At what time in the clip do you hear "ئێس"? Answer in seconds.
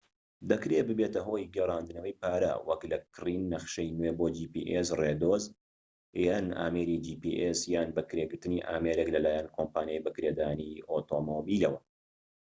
4.71-4.89, 7.41-7.59